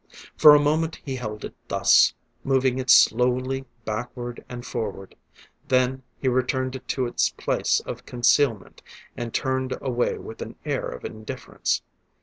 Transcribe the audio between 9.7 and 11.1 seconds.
away with an air of